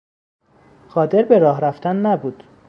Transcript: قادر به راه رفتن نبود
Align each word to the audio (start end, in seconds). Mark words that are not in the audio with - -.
قادر 0.89 1.23
به 1.23 1.39
راه 1.39 1.61
رفتن 1.61 2.05
نبود 2.05 2.43